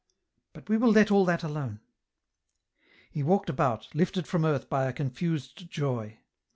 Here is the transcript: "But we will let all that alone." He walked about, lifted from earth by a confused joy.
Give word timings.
"But 0.53 0.67
we 0.67 0.77
will 0.77 0.89
let 0.91 1.11
all 1.11 1.25
that 1.25 1.43
alone." 1.43 1.79
He 3.11 3.21
walked 3.21 3.51
about, 3.51 3.87
lifted 3.93 4.25
from 4.25 4.45
earth 4.45 4.67
by 4.67 4.85
a 4.87 4.93
confused 4.93 5.69
joy. 5.69 6.17